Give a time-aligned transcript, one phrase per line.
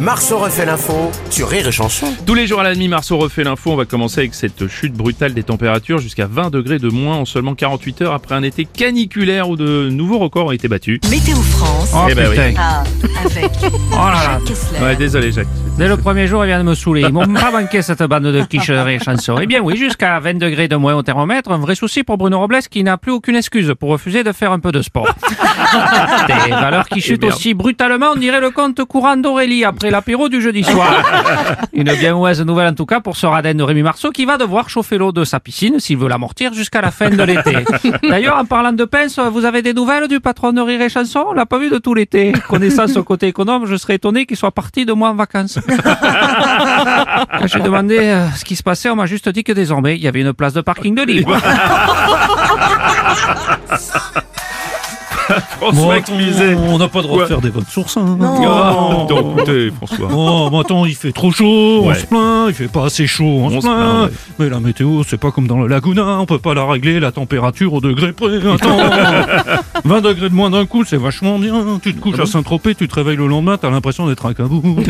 [0.00, 2.06] Marceau refait l'info sur Rire et Chanson.
[2.26, 3.70] Tous les jours à la demi, Marceau refait l'info.
[3.72, 7.24] On va commencer avec cette chute brutale des températures jusqu'à 20 degrés de moins en
[7.24, 11.00] seulement 48 heures après un été caniculaire où de nouveaux records ont été battus.
[11.10, 11.92] Météo France.
[11.94, 12.54] Oh Eh ben oui.
[12.58, 12.82] Ah,
[13.24, 14.20] avec Oh là là.
[14.38, 14.78] Jacques Kessler.
[14.80, 15.46] Ouais, désolé Jacques.
[15.78, 17.02] Dès le premier jour, il vient de me saouler.
[17.02, 19.36] Ils m'ont pas manqué cette bande de quicheurs et chansons.
[19.40, 22.38] Eh bien oui, jusqu'à 20 degrés de moins au thermomètre, un vrai souci pour Bruno
[22.38, 25.08] Robles qui n'a plus aucune excuse pour refuser de faire un peu de sport.
[26.26, 27.34] Des valeurs qui chutent merde.
[27.34, 31.02] aussi brutalement, on dirait le compte courant d'Aurélie après l'apéro du jeudi soir.
[31.72, 34.36] Une bien mauvaise nouvelle en tout cas pour ce radin de Rémi Marceau qui va
[34.36, 37.56] devoir chauffer l'eau de sa piscine s'il veut l'amortir jusqu'à la fin de l'été.
[38.08, 41.24] D'ailleurs, en parlant de pince, vous avez des nouvelles du patron de Rire et Chanson?
[41.28, 42.32] On l'a pas vu de tout l'été.
[42.48, 45.58] Connaissant son côté économe, je serais étonné qu'il soit parti de moi en vacances.
[47.38, 50.02] Quand j'ai demandé euh, ce qui se passait, on m'a juste dit que désormais, il
[50.02, 51.36] y avait une place de parking de libre.
[55.60, 55.94] François
[56.72, 57.96] on n'a pas le droit de faire des bonnes sources.
[57.96, 58.18] Hein.
[58.20, 60.08] Oh, donc, écoutez, François.
[60.12, 61.94] Oh, mais attends, il fait trop chaud, Ouais.
[61.96, 63.76] on se plaint, il fait pas assez chaud, on, On se plaint.
[63.78, 64.16] plaint, ouais.
[64.38, 67.12] Mais la météo, c'est pas comme dans le Laguna, on peut pas la régler, la
[67.12, 68.36] température au degré près.
[68.54, 68.78] Attends,
[69.84, 71.78] 20 degrés de moins d'un coup, c'est vachement bien.
[71.82, 74.62] Tu te couches à Saint-Tropez, tu te réveilles le lendemain, t'as l'impression d'être à Cabourg.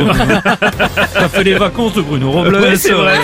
[1.14, 2.56] T'as fait les vacances de Bruno Robles.
[2.56, 3.14] Ouais, c'est vrai.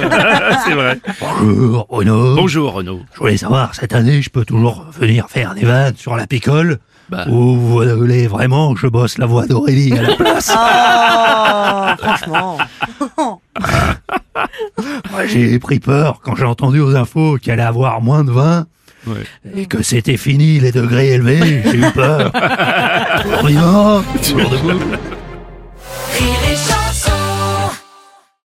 [0.67, 0.99] c'est vrai.
[1.21, 2.35] Bonjour Bruno.
[2.37, 3.01] Bonjour Renaud.
[3.15, 6.79] Je voulais savoir, cette année, je peux toujours venir faire des vannes sur la picole
[7.11, 7.25] Bah.
[7.29, 10.53] Ou vous voulez vraiment que je bosse la voix d'Aurélie à la place?
[10.55, 12.59] Oh, franchement.
[15.11, 18.67] Moi, j'ai pris peur quand j'ai entendu aux infos qu'il allait avoir moins de 20
[19.07, 19.25] Ouais.
[19.57, 21.63] et que c'était fini les degrés élevés.
[21.65, 22.31] J'ai eu peur.
[23.23, 24.81] Toujours vivant, toujours debout.